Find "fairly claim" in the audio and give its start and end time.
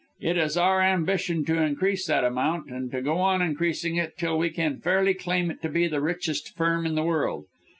4.81-5.55